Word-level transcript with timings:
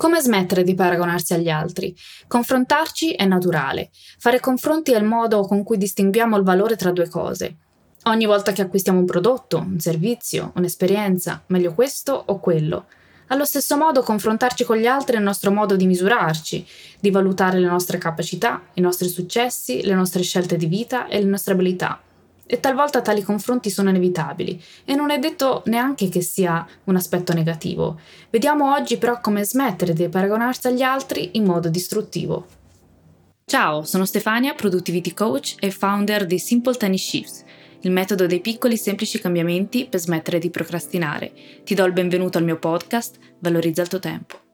Come 0.00 0.22
smettere 0.22 0.62
di 0.62 0.74
paragonarsi 0.74 1.34
agli 1.34 1.50
altri? 1.50 1.94
Confrontarci 2.26 3.12
è 3.12 3.26
naturale. 3.26 3.90
Fare 4.18 4.40
confronti 4.40 4.92
è 4.92 4.96
il 4.96 5.04
modo 5.04 5.42
con 5.42 5.62
cui 5.62 5.76
distinguiamo 5.76 6.38
il 6.38 6.42
valore 6.42 6.74
tra 6.74 6.90
due 6.90 7.06
cose. 7.06 7.56
Ogni 8.04 8.24
volta 8.24 8.52
che 8.52 8.62
acquistiamo 8.62 8.98
un 8.98 9.04
prodotto, 9.04 9.58
un 9.58 9.78
servizio, 9.78 10.52
un'esperienza, 10.54 11.42
meglio 11.48 11.74
questo 11.74 12.14
o 12.14 12.40
quello. 12.40 12.86
Allo 13.26 13.44
stesso 13.44 13.76
modo, 13.76 14.02
confrontarci 14.02 14.64
con 14.64 14.78
gli 14.78 14.86
altri 14.86 15.16
è 15.16 15.18
il 15.18 15.24
nostro 15.24 15.50
modo 15.50 15.76
di 15.76 15.86
misurarci, 15.86 16.66
di 16.98 17.10
valutare 17.10 17.58
le 17.58 17.68
nostre 17.68 17.98
capacità, 17.98 18.68
i 18.72 18.80
nostri 18.80 19.06
successi, 19.06 19.82
le 19.82 19.92
nostre 19.92 20.22
scelte 20.22 20.56
di 20.56 20.64
vita 20.64 21.08
e 21.08 21.20
le 21.20 21.28
nostre 21.28 21.52
abilità 21.52 22.00
e 22.52 22.58
talvolta 22.58 23.00
tali 23.00 23.22
confronti 23.22 23.70
sono 23.70 23.90
inevitabili 23.90 24.60
e 24.84 24.96
non 24.96 25.10
è 25.10 25.20
detto 25.20 25.62
neanche 25.66 26.08
che 26.08 26.20
sia 26.20 26.66
un 26.84 26.96
aspetto 26.96 27.32
negativo. 27.32 28.00
Vediamo 28.28 28.74
oggi 28.74 28.96
però 28.96 29.20
come 29.20 29.44
smettere 29.44 29.92
di 29.92 30.08
paragonarsi 30.08 30.66
agli 30.66 30.82
altri 30.82 31.30
in 31.34 31.44
modo 31.44 31.68
distruttivo. 31.68 32.46
Ciao, 33.44 33.84
sono 33.84 34.04
Stefania, 34.04 34.54
Productivity 34.54 35.14
Coach 35.14 35.54
e 35.60 35.70
founder 35.70 36.26
di 36.26 36.40
Simple 36.40 36.74
Tiny 36.76 36.98
Shifts, 36.98 37.44
il 37.82 37.92
metodo 37.92 38.26
dei 38.26 38.40
piccoli 38.40 38.76
semplici 38.76 39.20
cambiamenti 39.20 39.86
per 39.86 40.00
smettere 40.00 40.40
di 40.40 40.50
procrastinare. 40.50 41.32
Ti 41.62 41.74
do 41.74 41.84
il 41.84 41.92
benvenuto 41.92 42.38
al 42.38 42.44
mio 42.44 42.58
podcast 42.58 43.16
Valorizza 43.38 43.82
il 43.82 43.88
tuo 43.88 44.00
tempo. 44.00 44.49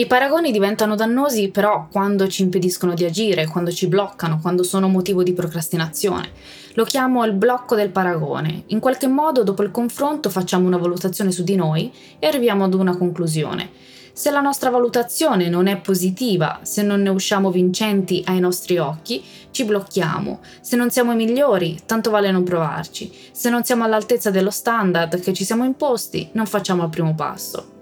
I 0.00 0.06
paragoni 0.06 0.50
diventano 0.50 0.94
dannosi 0.94 1.50
però 1.50 1.86
quando 1.92 2.26
ci 2.26 2.40
impediscono 2.40 2.94
di 2.94 3.04
agire, 3.04 3.46
quando 3.46 3.70
ci 3.70 3.86
bloccano, 3.86 4.38
quando 4.40 4.62
sono 4.62 4.88
motivo 4.88 5.22
di 5.22 5.34
procrastinazione. 5.34 6.30
Lo 6.72 6.84
chiamo 6.84 7.22
il 7.26 7.34
blocco 7.34 7.74
del 7.74 7.90
paragone. 7.90 8.62
In 8.68 8.80
qualche 8.80 9.08
modo 9.08 9.42
dopo 9.42 9.62
il 9.62 9.70
confronto 9.70 10.30
facciamo 10.30 10.66
una 10.66 10.78
valutazione 10.78 11.30
su 11.30 11.44
di 11.44 11.54
noi 11.54 11.92
e 12.18 12.26
arriviamo 12.26 12.64
ad 12.64 12.72
una 12.72 12.96
conclusione. 12.96 13.72
Se 14.14 14.30
la 14.30 14.40
nostra 14.40 14.70
valutazione 14.70 15.50
non 15.50 15.66
è 15.66 15.78
positiva, 15.78 16.60
se 16.62 16.80
non 16.80 17.02
ne 17.02 17.10
usciamo 17.10 17.50
vincenti 17.50 18.22
ai 18.24 18.40
nostri 18.40 18.78
occhi, 18.78 19.22
ci 19.50 19.64
blocchiamo. 19.64 20.40
Se 20.62 20.76
non 20.76 20.88
siamo 20.88 21.12
i 21.12 21.16
migliori, 21.16 21.78
tanto 21.84 22.08
vale 22.08 22.30
non 22.30 22.42
provarci. 22.42 23.12
Se 23.32 23.50
non 23.50 23.64
siamo 23.64 23.84
all'altezza 23.84 24.30
dello 24.30 24.50
standard 24.50 25.20
che 25.20 25.34
ci 25.34 25.44
siamo 25.44 25.64
imposti, 25.64 26.30
non 26.32 26.46
facciamo 26.46 26.84
il 26.84 26.88
primo 26.88 27.14
passo. 27.14 27.79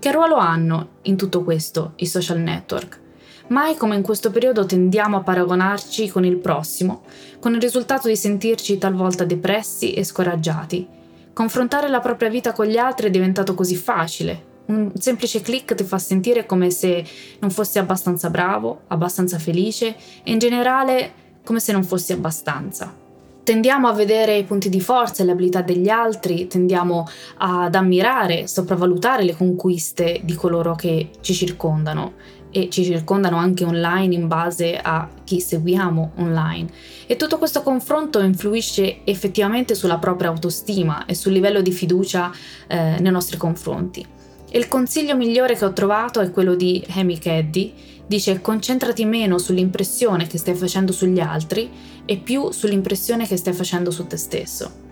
Che 0.00 0.12
ruolo 0.12 0.36
hanno 0.36 0.90
in 1.02 1.16
tutto 1.16 1.42
questo 1.42 1.94
i 1.96 2.06
social 2.06 2.38
network? 2.38 3.00
Mai 3.48 3.76
come 3.76 3.96
in 3.96 4.02
questo 4.02 4.30
periodo 4.30 4.64
tendiamo 4.64 5.16
a 5.16 5.22
paragonarci 5.22 6.08
con 6.08 6.24
il 6.24 6.36
prossimo, 6.36 7.02
con 7.40 7.52
il 7.54 7.60
risultato 7.60 8.06
di 8.06 8.14
sentirci 8.14 8.78
talvolta 8.78 9.24
depressi 9.24 9.94
e 9.94 10.04
scoraggiati. 10.04 10.86
Confrontare 11.32 11.88
la 11.88 11.98
propria 11.98 12.28
vita 12.28 12.52
con 12.52 12.66
gli 12.66 12.76
altri 12.76 13.08
è 13.08 13.10
diventato 13.10 13.54
così 13.54 13.74
facile. 13.74 14.44
Un 14.66 14.92
semplice 14.94 15.40
click 15.40 15.74
ti 15.74 15.82
fa 15.82 15.98
sentire 15.98 16.46
come 16.46 16.70
se 16.70 17.04
non 17.40 17.50
fossi 17.50 17.80
abbastanza 17.80 18.30
bravo, 18.30 18.82
abbastanza 18.86 19.40
felice 19.40 19.96
e 20.22 20.30
in 20.30 20.38
generale 20.38 21.12
come 21.42 21.58
se 21.58 21.72
non 21.72 21.82
fossi 21.82 22.12
abbastanza 22.12 23.06
tendiamo 23.48 23.88
a 23.88 23.94
vedere 23.94 24.36
i 24.36 24.44
punti 24.44 24.68
di 24.68 24.78
forza 24.78 25.22
e 25.22 25.24
le 25.24 25.32
abilità 25.32 25.62
degli 25.62 25.88
altri, 25.88 26.46
tendiamo 26.48 27.08
ad 27.38 27.74
ammirare, 27.74 28.46
sopravvalutare 28.46 29.24
le 29.24 29.34
conquiste 29.34 30.20
di 30.22 30.34
coloro 30.34 30.74
che 30.74 31.08
ci 31.22 31.32
circondano 31.32 32.12
e 32.50 32.68
ci 32.68 32.84
circondano 32.84 33.38
anche 33.38 33.64
online 33.64 34.14
in 34.14 34.28
base 34.28 34.76
a 34.76 35.08
chi 35.24 35.40
seguiamo 35.40 36.12
online. 36.16 36.68
E 37.06 37.16
tutto 37.16 37.38
questo 37.38 37.62
confronto 37.62 38.20
influisce 38.20 38.98
effettivamente 39.04 39.74
sulla 39.74 39.96
propria 39.96 40.28
autostima 40.28 41.06
e 41.06 41.14
sul 41.14 41.32
livello 41.32 41.62
di 41.62 41.72
fiducia 41.72 42.30
eh, 42.66 42.96
nei 43.00 43.10
nostri 43.10 43.38
confronti. 43.38 44.17
Il 44.50 44.66
consiglio 44.66 45.14
migliore 45.14 45.54
che 45.56 45.66
ho 45.66 45.74
trovato 45.74 46.20
è 46.20 46.30
quello 46.30 46.54
di 46.54 46.82
Amy 46.94 47.18
Caddy, 47.18 47.74
dice 48.06 48.40
concentrati 48.40 49.04
meno 49.04 49.36
sull'impressione 49.36 50.26
che 50.26 50.38
stai 50.38 50.54
facendo 50.54 50.90
sugli 50.90 51.20
altri 51.20 51.68
e 52.06 52.16
più 52.16 52.50
sull'impressione 52.50 53.26
che 53.26 53.36
stai 53.36 53.52
facendo 53.52 53.90
su 53.90 54.06
te 54.06 54.16
stesso. 54.16 54.86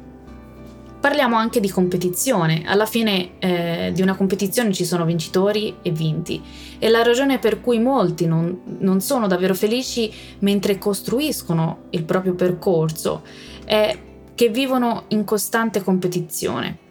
Parliamo 1.00 1.36
anche 1.36 1.60
di 1.60 1.70
competizione, 1.70 2.64
alla 2.66 2.84
fine 2.84 3.38
eh, 3.38 3.92
di 3.94 4.02
una 4.02 4.14
competizione 4.14 4.74
ci 4.74 4.84
sono 4.84 5.06
vincitori 5.06 5.76
e 5.80 5.90
vinti. 5.90 6.42
E 6.78 6.90
la 6.90 7.02
ragione 7.02 7.38
per 7.38 7.62
cui 7.62 7.78
molti 7.78 8.26
non, 8.26 8.60
non 8.80 9.00
sono 9.00 9.26
davvero 9.26 9.54
felici 9.54 10.12
mentre 10.40 10.76
costruiscono 10.76 11.84
il 11.90 12.04
proprio 12.04 12.34
percorso. 12.34 13.22
È 13.64 13.98
che 14.34 14.48
vivono 14.50 15.04
in 15.08 15.24
costante 15.24 15.82
competizione 15.82 16.84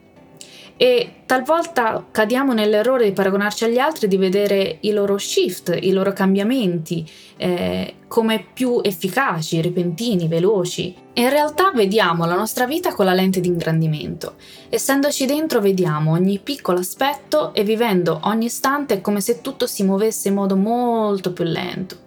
e 0.77 1.21
talvolta 1.25 2.05
cadiamo 2.11 2.53
nell'errore 2.53 3.05
di 3.05 3.13
paragonarci 3.13 3.63
agli 3.63 3.77
altri, 3.77 4.07
di 4.07 4.17
vedere 4.17 4.77
i 4.81 4.91
loro 4.91 5.17
shift, 5.17 5.77
i 5.81 5.91
loro 5.91 6.11
cambiamenti 6.11 7.09
eh, 7.37 7.95
come 8.07 8.45
più 8.53 8.79
efficaci, 8.83 9.61
repentini, 9.61 10.27
veloci. 10.27 10.93
E 11.13 11.21
in 11.21 11.29
realtà 11.29 11.71
vediamo 11.71 12.25
la 12.25 12.35
nostra 12.35 12.65
vita 12.65 12.93
con 12.93 13.05
la 13.05 13.13
lente 13.13 13.39
di 13.39 13.47
ingrandimento. 13.47 14.35
Essendoci 14.69 15.25
dentro 15.25 15.61
vediamo 15.61 16.11
ogni 16.11 16.39
piccolo 16.39 16.79
aspetto 16.79 17.53
e 17.53 17.63
vivendo 17.63 18.19
ogni 18.23 18.45
istante 18.45 18.95
è 18.95 19.01
come 19.01 19.21
se 19.21 19.41
tutto 19.41 19.67
si 19.67 19.83
muovesse 19.83 20.27
in 20.27 20.33
modo 20.33 20.57
molto 20.57 21.31
più 21.31 21.45
lento. 21.45 22.04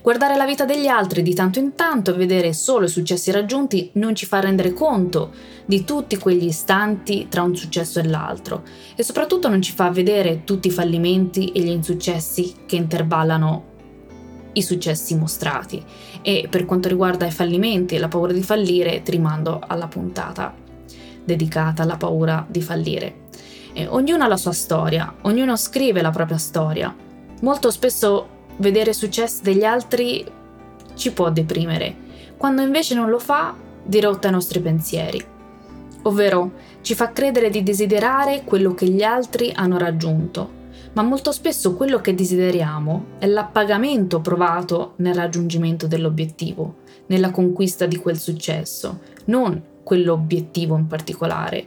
Guardare 0.00 0.36
la 0.36 0.46
vita 0.46 0.64
degli 0.64 0.86
altri 0.86 1.22
di 1.22 1.34
tanto 1.34 1.58
in 1.58 1.74
tanto 1.74 2.12
e 2.12 2.16
vedere 2.16 2.52
solo 2.52 2.86
i 2.86 2.88
successi 2.88 3.30
raggiunti 3.30 3.90
non 3.94 4.14
ci 4.14 4.26
fa 4.26 4.40
rendere 4.40 4.72
conto 4.72 5.32
di 5.66 5.84
tutti 5.84 6.16
quegli 6.16 6.46
istanti 6.46 7.26
tra 7.28 7.42
un 7.42 7.56
successo 7.56 7.98
e 7.98 8.04
l'altro 8.04 8.62
e 8.94 9.02
soprattutto 9.02 9.48
non 9.48 9.60
ci 9.60 9.72
fa 9.72 9.90
vedere 9.90 10.44
tutti 10.44 10.68
i 10.68 10.72
fallimenti 10.72 11.52
e 11.52 11.60
gli 11.60 11.68
insuccessi 11.68 12.54
che 12.64 12.76
interballano 12.76 13.76
i 14.52 14.62
successi 14.62 15.16
mostrati. 15.16 15.84
E 16.22 16.46
per 16.48 16.64
quanto 16.64 16.88
riguarda 16.88 17.26
i 17.26 17.30
fallimenti 17.30 17.94
e 17.94 17.98
la 17.98 18.08
paura 18.08 18.32
di 18.32 18.42
fallire, 18.42 19.02
ti 19.02 19.10
rimando 19.10 19.60
alla 19.64 19.88
puntata 19.88 20.54
dedicata 21.24 21.82
alla 21.82 21.98
paura 21.98 22.46
di 22.48 22.62
fallire. 22.62 23.26
E 23.74 23.86
ognuno 23.86 24.24
ha 24.24 24.28
la 24.28 24.38
sua 24.38 24.52
storia, 24.52 25.16
ognuno 25.22 25.56
scrive 25.56 26.00
la 26.00 26.10
propria 26.10 26.38
storia. 26.38 26.94
Molto 27.42 27.70
spesso 27.70 28.36
vedere 28.58 28.92
successi 28.92 29.42
degli 29.42 29.64
altri 29.64 30.24
ci 30.94 31.12
può 31.12 31.30
deprimere, 31.30 31.94
quando 32.36 32.62
invece 32.62 32.94
non 32.94 33.08
lo 33.08 33.18
fa 33.18 33.54
dirotta 33.84 34.28
i 34.28 34.32
nostri 34.32 34.60
pensieri. 34.60 35.24
Ovvero 36.02 36.52
ci 36.82 36.94
fa 36.94 37.12
credere 37.12 37.50
di 37.50 37.62
desiderare 37.62 38.44
quello 38.44 38.74
che 38.74 38.86
gli 38.86 39.02
altri 39.02 39.52
hanno 39.54 39.78
raggiunto, 39.78 40.56
ma 40.92 41.02
molto 41.02 41.32
spesso 41.32 41.74
quello 41.74 42.00
che 42.00 42.14
desideriamo 42.14 43.04
è 43.18 43.26
l'appagamento 43.26 44.20
provato 44.20 44.94
nel 44.96 45.14
raggiungimento 45.14 45.86
dell'obiettivo, 45.86 46.76
nella 47.06 47.30
conquista 47.30 47.86
di 47.86 47.96
quel 47.96 48.18
successo, 48.18 49.00
non 49.26 49.62
quell'obiettivo 49.82 50.76
in 50.76 50.86
particolare, 50.86 51.66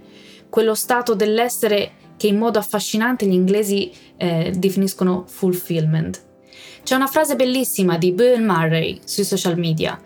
quello 0.50 0.76
stato 0.76 1.16
dell'essere 1.16 1.92
che 2.18 2.28
in 2.28 2.38
modo 2.38 2.60
affascinante 2.60 3.26
gli 3.26 3.34
inglesi 3.34 3.92
eh, 4.18 4.54
definiscono 4.56 5.24
fulfillment, 5.28 6.30
c'è 6.84 6.96
una 6.96 7.08
frase 7.08 7.36
bellissima 7.36 7.98
di 7.98 8.12
Bill 8.12 8.44
Murray 8.44 9.00
sui 9.04 9.24
social 9.24 9.58
media. 9.58 10.00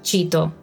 Cito: 0.00 0.54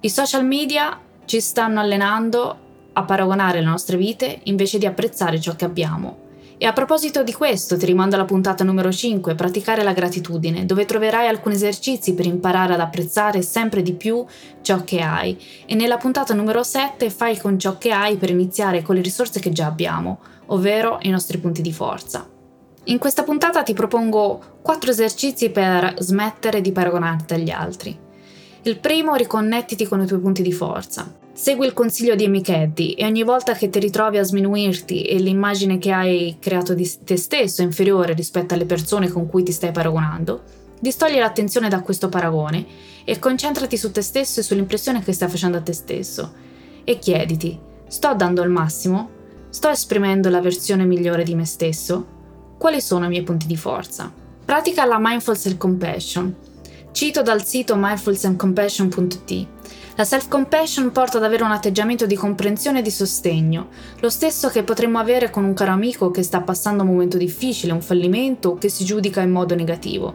I 0.00 0.10
social 0.10 0.44
media 0.44 0.98
ci 1.24 1.40
stanno 1.40 1.80
allenando 1.80 2.58
a 2.92 3.04
paragonare 3.04 3.60
le 3.60 3.66
nostre 3.66 3.96
vite 3.96 4.40
invece 4.44 4.78
di 4.78 4.86
apprezzare 4.86 5.40
ciò 5.40 5.54
che 5.54 5.64
abbiamo. 5.64 6.28
E 6.62 6.66
a 6.66 6.74
proposito 6.74 7.22
di 7.22 7.32
questo, 7.32 7.78
ti 7.78 7.86
rimando 7.86 8.16
alla 8.16 8.26
puntata 8.26 8.64
numero 8.64 8.92
5, 8.92 9.34
praticare 9.34 9.82
la 9.82 9.94
gratitudine, 9.94 10.66
dove 10.66 10.84
troverai 10.84 11.26
alcuni 11.26 11.54
esercizi 11.54 12.12
per 12.12 12.26
imparare 12.26 12.74
ad 12.74 12.80
apprezzare 12.80 13.40
sempre 13.40 13.80
di 13.80 13.94
più 13.94 14.22
ciò 14.60 14.84
che 14.84 15.00
hai. 15.00 15.40
E 15.64 15.74
nella 15.74 15.96
puntata 15.96 16.34
numero 16.34 16.62
7 16.62 17.08
fai 17.08 17.38
con 17.38 17.58
ciò 17.58 17.78
che 17.78 17.92
hai 17.92 18.16
per 18.16 18.28
iniziare 18.28 18.82
con 18.82 18.94
le 18.94 19.00
risorse 19.00 19.40
che 19.40 19.52
già 19.52 19.64
abbiamo, 19.64 20.18
ovvero 20.46 20.98
i 21.00 21.08
nostri 21.08 21.38
punti 21.38 21.62
di 21.62 21.72
forza. 21.72 22.28
In 22.90 22.98
questa 22.98 23.22
puntata 23.22 23.62
ti 23.62 23.72
propongo 23.72 24.58
quattro 24.62 24.90
esercizi 24.90 25.50
per 25.50 25.94
smettere 26.00 26.60
di 26.60 26.72
paragonarti 26.72 27.34
agli 27.34 27.50
altri. 27.50 27.96
Il 28.62 28.80
primo, 28.80 29.14
riconnettiti 29.14 29.86
con 29.86 30.02
i 30.02 30.06
tuoi 30.06 30.18
punti 30.18 30.42
di 30.42 30.52
forza. 30.52 31.08
Segui 31.32 31.66
il 31.66 31.72
consiglio 31.72 32.16
di 32.16 32.24
Amy 32.24 32.40
Caddy 32.40 32.94
e 32.94 33.04
ogni 33.04 33.22
volta 33.22 33.52
che 33.52 33.70
ti 33.70 33.78
ritrovi 33.78 34.18
a 34.18 34.24
sminuirti 34.24 35.04
e 35.04 35.20
l'immagine 35.20 35.78
che 35.78 35.92
hai 35.92 36.36
creato 36.40 36.74
di 36.74 36.90
te 37.04 37.16
stesso 37.16 37.62
è 37.62 37.64
inferiore 37.64 38.12
rispetto 38.12 38.54
alle 38.54 38.66
persone 38.66 39.08
con 39.08 39.28
cui 39.28 39.44
ti 39.44 39.52
stai 39.52 39.70
paragonando, 39.70 40.42
distogli 40.80 41.16
l'attenzione 41.16 41.68
da 41.68 41.82
questo 41.82 42.08
paragone 42.08 42.66
e 43.04 43.20
concentrati 43.20 43.76
su 43.76 43.92
te 43.92 44.02
stesso 44.02 44.40
e 44.40 44.42
sull'impressione 44.42 45.00
che 45.00 45.12
stai 45.12 45.28
facendo 45.28 45.58
a 45.58 45.62
te 45.62 45.72
stesso. 45.72 46.32
E 46.82 46.98
chiediti, 46.98 47.56
sto 47.86 48.14
dando 48.16 48.42
il 48.42 48.50
massimo? 48.50 49.10
Sto 49.48 49.68
esprimendo 49.68 50.28
la 50.28 50.40
versione 50.40 50.84
migliore 50.84 51.22
di 51.22 51.36
me 51.36 51.44
stesso? 51.44 52.18
Quali 52.60 52.82
sono 52.82 53.06
i 53.06 53.08
miei 53.08 53.22
punti 53.22 53.46
di 53.46 53.56
forza? 53.56 54.12
Pratica 54.44 54.84
la 54.84 54.98
Mindful 55.00 55.34
Self-Compassion. 55.34 56.36
Cito 56.92 57.22
dal 57.22 57.42
sito 57.42 57.74
mindfulselfcompassion.it. 57.74 59.46
La 59.94 60.04
self-compassion 60.04 60.92
porta 60.92 61.16
ad 61.16 61.24
avere 61.24 61.42
un 61.42 61.52
atteggiamento 61.52 62.04
di 62.04 62.16
comprensione 62.16 62.80
e 62.80 62.82
di 62.82 62.90
sostegno, 62.90 63.68
lo 64.00 64.10
stesso 64.10 64.50
che 64.50 64.62
potremmo 64.62 64.98
avere 64.98 65.30
con 65.30 65.44
un 65.44 65.54
caro 65.54 65.70
amico 65.70 66.10
che 66.10 66.22
sta 66.22 66.42
passando 66.42 66.82
un 66.82 66.90
momento 66.90 67.16
difficile, 67.16 67.72
un 67.72 67.80
fallimento 67.80 68.50
o 68.50 68.58
che 68.58 68.68
si 68.68 68.84
giudica 68.84 69.22
in 69.22 69.30
modo 69.30 69.54
negativo. 69.54 70.14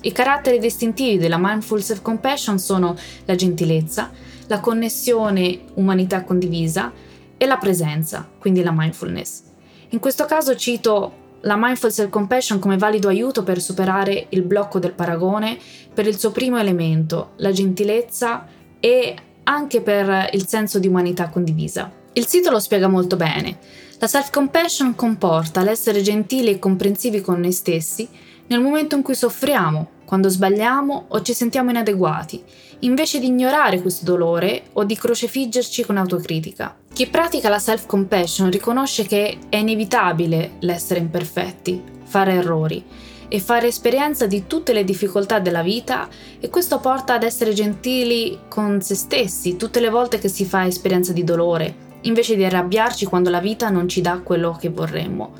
I 0.00 0.10
caratteri 0.10 0.58
distintivi 0.58 1.16
della 1.16 1.38
mindful 1.38 1.80
self-compassion 1.80 2.58
sono 2.58 2.96
la 3.24 3.36
gentilezza, 3.36 4.10
la 4.48 4.58
connessione 4.58 5.60
umanità 5.74 6.24
condivisa 6.24 6.90
e 7.36 7.46
la 7.46 7.56
presenza, 7.56 8.28
quindi 8.40 8.64
la 8.64 8.72
mindfulness. 8.74 9.42
In 9.90 10.00
questo 10.00 10.24
caso 10.24 10.56
cito 10.56 11.22
la 11.44 11.56
mindful 11.58 11.92
self-compassion 11.92 12.58
come 12.58 12.76
valido 12.76 13.08
aiuto 13.08 13.42
per 13.42 13.60
superare 13.60 14.26
il 14.30 14.42
blocco 14.42 14.78
del 14.78 14.92
paragone 14.92 15.58
per 15.92 16.06
il 16.06 16.18
suo 16.18 16.30
primo 16.30 16.58
elemento, 16.58 17.32
la 17.36 17.52
gentilezza 17.52 18.46
e 18.80 19.14
anche 19.44 19.80
per 19.82 20.30
il 20.32 20.46
senso 20.46 20.78
di 20.78 20.88
umanità 20.88 21.28
condivisa. 21.28 21.90
Il 22.14 22.26
sito 22.26 22.50
lo 22.50 22.58
spiega 22.58 22.88
molto 22.88 23.16
bene. 23.16 23.58
La 23.98 24.06
self-compassion 24.06 24.94
comporta 24.94 25.62
l'essere 25.62 26.00
gentili 26.00 26.50
e 26.50 26.58
comprensivi 26.58 27.20
con 27.20 27.40
noi 27.40 27.52
stessi 27.52 28.08
nel 28.46 28.60
momento 28.60 28.96
in 28.96 29.02
cui 29.02 29.14
soffriamo, 29.14 29.88
quando 30.04 30.28
sbagliamo 30.28 31.06
o 31.08 31.22
ci 31.22 31.32
sentiamo 31.32 31.70
inadeguati, 31.70 32.42
invece 32.80 33.18
di 33.18 33.26
ignorare 33.26 33.80
questo 33.80 34.04
dolore 34.04 34.64
o 34.74 34.84
di 34.84 34.96
crocefiggerci 34.96 35.84
con 35.84 35.96
autocritica. 35.96 36.76
Chi 36.92 37.06
pratica 37.06 37.48
la 37.48 37.58
self-compassion 37.58 38.50
riconosce 38.50 39.04
che 39.04 39.38
è 39.48 39.56
inevitabile 39.56 40.52
l'essere 40.60 41.00
imperfetti, 41.00 41.82
fare 42.04 42.34
errori 42.34 42.84
e 43.26 43.40
fare 43.40 43.66
esperienza 43.66 44.26
di 44.26 44.46
tutte 44.46 44.72
le 44.72 44.84
difficoltà 44.84 45.40
della 45.40 45.62
vita 45.62 46.08
e 46.38 46.50
questo 46.50 46.78
porta 46.78 47.14
ad 47.14 47.22
essere 47.22 47.52
gentili 47.52 48.40
con 48.48 48.80
se 48.82 48.94
stessi 48.94 49.56
tutte 49.56 49.80
le 49.80 49.88
volte 49.88 50.18
che 50.18 50.28
si 50.28 50.44
fa 50.44 50.66
esperienza 50.66 51.12
di 51.12 51.24
dolore, 51.24 51.74
invece 52.02 52.36
di 52.36 52.44
arrabbiarci 52.44 53.06
quando 53.06 53.30
la 53.30 53.40
vita 53.40 53.70
non 53.70 53.88
ci 53.88 54.02
dà 54.02 54.20
quello 54.22 54.56
che 54.60 54.68
vorremmo. 54.68 55.32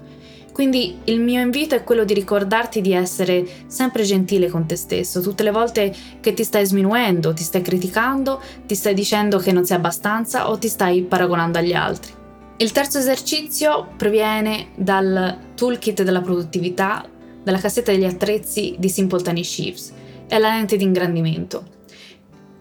Quindi 0.55 0.99
il 1.07 1.19
mio 1.19 1.41
invito 1.41 1.75
è 1.75 1.83
quello 1.83 2.05
di 2.05 2.15
ricordarti 2.15 2.81
di 2.81 2.93
essere 2.93 3.45
sempre 3.67 4.05
gentile 4.05 4.49
con 4.49 4.67
te 4.67 4.77
stesso. 4.77 5.21
Tutte 5.21 5.43
le 5.43 5.51
volte 5.51 5.93
che 6.21 6.33
ti 6.33 6.45
stai 6.45 6.65
sminuendo, 6.65 7.35
ti 7.35 7.43
stai 7.43 7.61
criticando, 7.61 8.41
ti 8.65 8.77
stai 8.77 8.95
dicendo 8.95 9.39
che 9.39 9.51
non 9.51 9.65
sei 9.65 9.79
abbastanza 9.79 10.49
o 10.49 10.57
ti 10.57 10.69
stai 10.69 11.03
paragonando 11.03 11.59
agli 11.59 11.73
altri. 11.73 12.13
Il 12.59 12.71
terzo 12.71 12.99
esercizio 12.99 13.89
proviene 13.97 14.69
dal 14.77 15.39
toolkit 15.57 16.05
della 16.05 16.21
produttività, 16.21 17.05
dalla 17.43 17.59
cassetta 17.59 17.91
degli 17.91 18.05
attrezzi 18.05 18.77
di 18.79 18.89
Simple 18.89 19.23
Tiny 19.23 19.43
Shifts. 19.43 19.93
È 20.29 20.39
la 20.39 20.51
lente 20.51 20.77
di 20.77 20.85
ingrandimento 20.85 21.74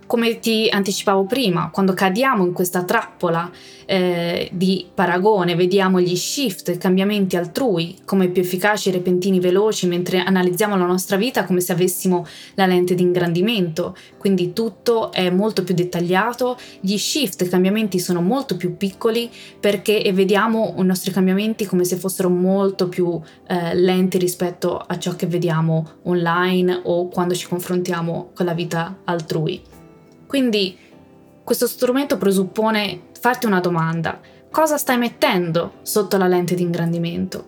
come 0.05 0.39
ti 0.39 0.67
anticipavo 0.69 1.25
prima, 1.25 1.69
quando 1.71 1.93
cadiamo 1.93 2.45
in 2.45 2.53
questa 2.53 2.83
trappola 2.83 3.49
eh, 3.85 4.49
di 4.51 4.85
paragone, 4.93 5.55
vediamo 5.55 5.99
gli 5.99 6.15
shift, 6.15 6.69
i 6.69 6.77
cambiamenti 6.77 7.35
altrui 7.35 7.97
come 8.05 8.29
più 8.29 8.41
efficaci, 8.41 8.91
repentini, 8.91 9.39
veloci, 9.39 9.87
mentre 9.87 10.19
analizziamo 10.19 10.77
la 10.77 10.85
nostra 10.85 11.17
vita 11.17 11.45
come 11.45 11.61
se 11.61 11.71
avessimo 11.71 12.25
la 12.55 12.65
lente 12.65 12.95
di 12.95 13.03
ingrandimento, 13.03 13.95
quindi 14.17 14.53
tutto 14.53 15.11
è 15.11 15.29
molto 15.29 15.63
più 15.63 15.73
dettagliato, 15.73 16.57
gli 16.79 16.97
shift, 16.97 17.41
i 17.41 17.49
cambiamenti 17.49 17.99
sono 17.99 18.21
molto 18.21 18.55
più 18.55 18.77
piccoli 18.77 19.29
perché 19.59 20.09
vediamo 20.13 20.73
i 20.77 20.83
nostri 20.83 21.11
cambiamenti 21.11 21.65
come 21.65 21.83
se 21.83 21.95
fossero 21.95 22.29
molto 22.29 22.87
più 22.87 23.19
eh, 23.47 23.75
lenti 23.75 24.17
rispetto 24.17 24.77
a 24.77 24.97
ciò 24.97 25.15
che 25.15 25.27
vediamo 25.27 25.93
online 26.03 26.81
o 26.83 27.07
quando 27.07 27.33
ci 27.33 27.47
confrontiamo 27.47 28.31
con 28.33 28.45
la 28.45 28.53
vita 28.53 28.99
altrui. 29.05 29.72
Quindi 30.33 30.75
questo 31.43 31.67
strumento 31.67 32.17
presuppone 32.17 33.01
farti 33.19 33.45
una 33.45 33.59
domanda. 33.59 34.19
Cosa 34.49 34.77
stai 34.79 34.97
mettendo 34.97 35.73
sotto 35.83 36.17
la 36.17 36.25
lente 36.25 36.55
di 36.55 36.63
ingrandimento? 36.63 37.45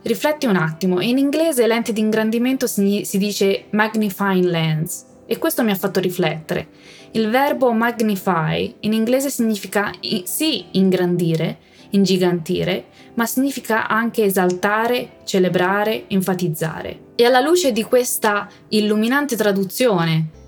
Rifletti 0.00 0.46
un 0.46 0.56
attimo, 0.56 1.02
in 1.02 1.18
inglese 1.18 1.66
lente 1.66 1.92
di 1.92 2.00
ingrandimento 2.00 2.66
si, 2.66 3.02
si 3.04 3.18
dice 3.18 3.66
magnifying 3.72 4.46
lens 4.46 5.04
e 5.26 5.36
questo 5.36 5.62
mi 5.62 5.72
ha 5.72 5.74
fatto 5.74 6.00
riflettere. 6.00 6.68
Il 7.10 7.28
verbo 7.28 7.70
magnify 7.72 8.76
in 8.80 8.94
inglese 8.94 9.28
significa 9.28 9.92
sì 10.24 10.68
ingrandire, 10.70 11.58
ingigantire, 11.90 12.86
ma 13.12 13.26
significa 13.26 13.88
anche 13.88 14.24
esaltare, 14.24 15.18
celebrare, 15.24 16.04
enfatizzare. 16.08 17.08
E 17.14 17.26
alla 17.26 17.40
luce 17.40 17.72
di 17.72 17.82
questa 17.82 18.48
illuminante 18.68 19.36
traduzione 19.36 20.38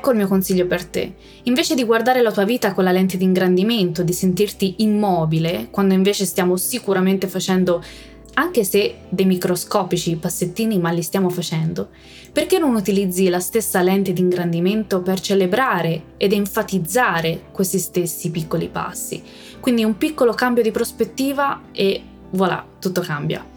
Ecco 0.00 0.12
il 0.12 0.16
mio 0.16 0.28
consiglio 0.28 0.66
per 0.66 0.86
te. 0.86 1.12
Invece 1.42 1.74
di 1.74 1.84
guardare 1.84 2.22
la 2.22 2.32
tua 2.32 2.44
vita 2.44 2.72
con 2.72 2.84
la 2.84 2.90
lente 2.90 3.18
di 3.18 3.24
ingrandimento, 3.24 4.02
di 4.02 4.14
sentirti 4.14 4.76
immobile, 4.78 5.68
quando 5.70 5.92
invece 5.92 6.24
stiamo 6.24 6.56
sicuramente 6.56 7.28
facendo, 7.28 7.84
anche 8.32 8.64
se 8.64 9.00
dei 9.10 9.26
microscopici 9.26 10.16
passettini, 10.16 10.78
ma 10.78 10.90
li 10.90 11.02
stiamo 11.02 11.28
facendo, 11.28 11.90
perché 12.32 12.58
non 12.58 12.76
utilizzi 12.76 13.28
la 13.28 13.40
stessa 13.40 13.82
lente 13.82 14.14
di 14.14 14.22
ingrandimento 14.22 15.02
per 15.02 15.20
celebrare 15.20 16.14
ed 16.16 16.32
enfatizzare 16.32 17.48
questi 17.52 17.78
stessi 17.78 18.30
piccoli 18.30 18.68
passi? 18.68 19.22
Quindi 19.60 19.84
un 19.84 19.98
piccolo 19.98 20.32
cambio 20.32 20.62
di 20.62 20.70
prospettiva 20.70 21.64
e 21.72 22.02
voilà, 22.30 22.64
tutto 22.78 23.02
cambia. 23.02 23.49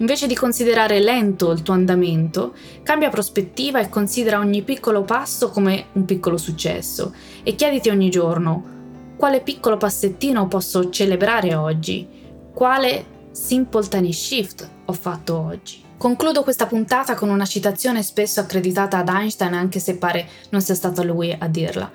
Invece 0.00 0.26
di 0.26 0.34
considerare 0.34 0.98
lento 0.98 1.50
il 1.50 1.62
tuo 1.62 1.74
andamento, 1.74 2.54
cambia 2.82 3.10
prospettiva 3.10 3.80
e 3.80 3.90
considera 3.90 4.38
ogni 4.38 4.62
piccolo 4.62 5.02
passo 5.02 5.50
come 5.50 5.88
un 5.92 6.06
piccolo 6.06 6.38
successo 6.38 7.14
e 7.42 7.54
chiediti 7.54 7.90
ogni 7.90 8.08
giorno 8.08 8.78
quale 9.18 9.42
piccolo 9.42 9.76
passettino 9.76 10.48
posso 10.48 10.88
celebrare 10.88 11.54
oggi, 11.54 12.08
quale 12.54 13.28
simple 13.32 13.86
tiny 13.86 14.14
shift 14.14 14.66
ho 14.86 14.92
fatto 14.94 15.38
oggi. 15.38 15.84
Concludo 15.98 16.42
questa 16.42 16.64
puntata 16.64 17.14
con 17.14 17.28
una 17.28 17.44
citazione 17.44 18.02
spesso 18.02 18.40
accreditata 18.40 18.96
ad 18.96 19.08
Einstein 19.08 19.52
anche 19.52 19.80
se 19.80 19.96
pare 19.96 20.26
non 20.48 20.62
sia 20.62 20.74
stato 20.74 21.02
lui 21.02 21.36
a 21.38 21.46
dirla. 21.46 21.90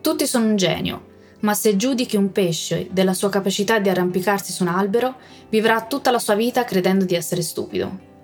Tutti 0.00 0.26
sono 0.26 0.46
un 0.46 0.56
genio, 0.56 1.14
ma 1.40 1.54
se 1.54 1.76
giudichi 1.76 2.16
un 2.16 2.32
pesce 2.32 2.88
della 2.90 3.14
sua 3.14 3.28
capacità 3.28 3.78
di 3.78 3.88
arrampicarsi 3.88 4.52
su 4.52 4.62
un 4.62 4.68
albero, 4.68 5.16
vivrà 5.48 5.82
tutta 5.82 6.10
la 6.10 6.18
sua 6.18 6.34
vita 6.34 6.64
credendo 6.64 7.04
di 7.04 7.14
essere 7.14 7.42
stupido. 7.42 8.14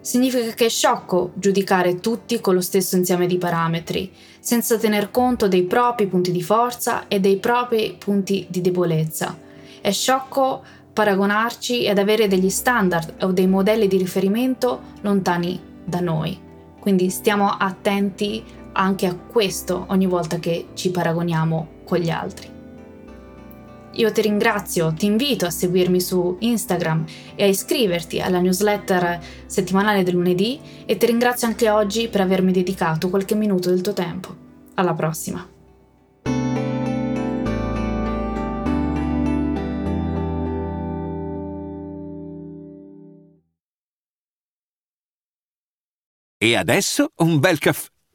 Significa 0.00 0.52
che 0.52 0.66
è 0.66 0.68
sciocco 0.68 1.32
giudicare 1.34 1.98
tutti 2.00 2.38
con 2.40 2.54
lo 2.54 2.60
stesso 2.60 2.94
insieme 2.96 3.26
di 3.26 3.38
parametri, 3.38 4.12
senza 4.38 4.76
tener 4.76 5.10
conto 5.10 5.48
dei 5.48 5.62
propri 5.62 6.06
punti 6.06 6.30
di 6.30 6.42
forza 6.42 7.08
e 7.08 7.20
dei 7.20 7.38
propri 7.38 7.96
punti 7.98 8.46
di 8.50 8.60
debolezza. 8.60 9.38
È 9.80 9.90
sciocco 9.90 10.62
paragonarci 10.92 11.84
ed 11.86 11.98
avere 11.98 12.28
degli 12.28 12.50
standard 12.50 13.14
o 13.22 13.32
dei 13.32 13.46
modelli 13.46 13.88
di 13.88 13.96
riferimento 13.96 14.80
lontani 15.00 15.58
da 15.82 16.00
noi. 16.00 16.38
Quindi 16.78 17.08
stiamo 17.08 17.48
attenti 17.48 18.44
anche 18.74 19.06
a 19.06 19.14
questo 19.14 19.86
ogni 19.88 20.06
volta 20.06 20.38
che 20.38 20.68
ci 20.74 20.90
paragoniamo 20.90 21.68
con 21.84 21.98
gli 21.98 22.10
altri. 22.10 22.52
Io 23.96 24.10
ti 24.10 24.22
ringrazio, 24.22 24.92
ti 24.92 25.06
invito 25.06 25.46
a 25.46 25.50
seguirmi 25.50 26.00
su 26.00 26.36
Instagram 26.40 27.04
e 27.36 27.44
a 27.44 27.46
iscriverti 27.46 28.20
alla 28.20 28.40
newsletter 28.40 29.20
settimanale 29.46 30.02
del 30.02 30.14
lunedì 30.14 30.60
e 30.84 30.96
ti 30.96 31.06
ringrazio 31.06 31.46
anche 31.46 31.70
oggi 31.70 32.08
per 32.08 32.20
avermi 32.20 32.50
dedicato 32.50 33.08
qualche 33.08 33.36
minuto 33.36 33.70
del 33.70 33.82
tuo 33.82 33.92
tempo. 33.92 34.34
Alla 34.74 34.94
prossima! 34.94 35.48
E 46.36 46.56
adesso 46.56 47.12
un 47.18 47.38
bel 47.38 47.58
caffè 47.58 47.93